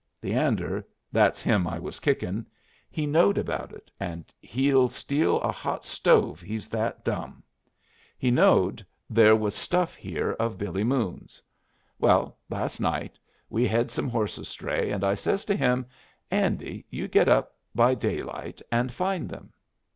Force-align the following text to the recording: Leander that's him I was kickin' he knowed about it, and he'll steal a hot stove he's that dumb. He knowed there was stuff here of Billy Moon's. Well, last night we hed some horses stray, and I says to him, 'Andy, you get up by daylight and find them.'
Leander 0.23 0.83
that's 1.11 1.43
him 1.43 1.67
I 1.67 1.77
was 1.77 1.99
kickin' 1.99 2.47
he 2.89 3.05
knowed 3.05 3.37
about 3.37 3.71
it, 3.71 3.91
and 3.99 4.25
he'll 4.41 4.89
steal 4.89 5.39
a 5.41 5.51
hot 5.51 5.85
stove 5.85 6.41
he's 6.41 6.67
that 6.69 7.05
dumb. 7.05 7.43
He 8.17 8.31
knowed 8.31 8.83
there 9.11 9.35
was 9.35 9.53
stuff 9.53 9.93
here 9.93 10.31
of 10.39 10.57
Billy 10.57 10.83
Moon's. 10.83 11.39
Well, 11.99 12.39
last 12.49 12.79
night 12.79 13.19
we 13.47 13.67
hed 13.67 13.91
some 13.91 14.09
horses 14.09 14.47
stray, 14.47 14.89
and 14.89 15.03
I 15.03 15.13
says 15.13 15.45
to 15.45 15.55
him, 15.55 15.85
'Andy, 16.31 16.83
you 16.89 17.07
get 17.07 17.29
up 17.29 17.55
by 17.75 17.93
daylight 17.93 18.59
and 18.71 18.91
find 18.91 19.29
them.' 19.29 19.53